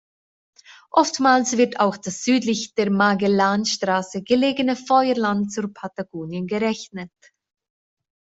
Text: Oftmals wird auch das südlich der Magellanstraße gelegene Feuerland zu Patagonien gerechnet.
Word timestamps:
Oftmals 0.89 1.57
wird 1.57 1.79
auch 1.79 1.95
das 1.95 2.23
südlich 2.23 2.73
der 2.73 2.89
Magellanstraße 2.89 4.23
gelegene 4.23 4.75
Feuerland 4.75 5.51
zu 5.53 5.67
Patagonien 5.67 6.47
gerechnet. 6.47 7.11